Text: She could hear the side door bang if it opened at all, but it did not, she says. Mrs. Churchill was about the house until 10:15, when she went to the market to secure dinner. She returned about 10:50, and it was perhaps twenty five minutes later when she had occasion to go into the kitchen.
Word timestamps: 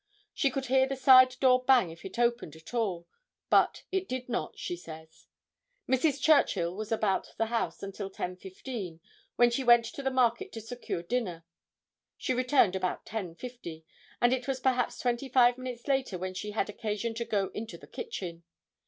She 0.33 0.49
could 0.49 0.65
hear 0.65 0.87
the 0.87 0.95
side 0.95 1.35
door 1.39 1.63
bang 1.63 1.91
if 1.91 2.03
it 2.03 2.17
opened 2.17 2.55
at 2.55 2.73
all, 2.73 3.07
but 3.51 3.83
it 3.91 4.09
did 4.09 4.27
not, 4.29 4.57
she 4.57 4.75
says. 4.75 5.27
Mrs. 5.87 6.19
Churchill 6.19 6.73
was 6.73 6.91
about 6.91 7.35
the 7.37 7.45
house 7.45 7.83
until 7.83 8.09
10:15, 8.09 8.99
when 9.35 9.51
she 9.51 9.63
went 9.63 9.85
to 9.85 10.01
the 10.01 10.09
market 10.09 10.51
to 10.53 10.61
secure 10.61 11.03
dinner. 11.03 11.45
She 12.17 12.33
returned 12.33 12.75
about 12.75 13.05
10:50, 13.05 13.83
and 14.19 14.33
it 14.33 14.47
was 14.47 14.59
perhaps 14.59 14.97
twenty 14.97 15.29
five 15.29 15.59
minutes 15.59 15.87
later 15.87 16.17
when 16.17 16.33
she 16.33 16.49
had 16.49 16.67
occasion 16.67 17.13
to 17.13 17.23
go 17.25 17.49
into 17.49 17.77
the 17.77 17.85
kitchen. 17.85 18.41